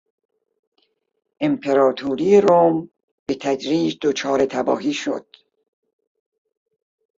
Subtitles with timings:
[1.39, 2.89] امپراطوری روم
[3.25, 5.35] به تدریج دچار تباهی شد.